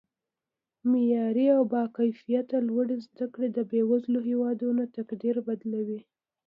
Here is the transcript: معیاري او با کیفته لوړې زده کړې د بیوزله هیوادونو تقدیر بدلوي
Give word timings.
معیاري 0.91 1.45
او 1.55 1.61
با 1.71 1.83
کیفته 1.95 2.57
لوړې 2.67 2.97
زده 3.05 3.25
کړې 3.33 3.47
د 3.51 3.59
بیوزله 3.71 4.19
هیوادونو 4.29 4.83
تقدیر 4.97 5.35
بدلوي 5.47 6.01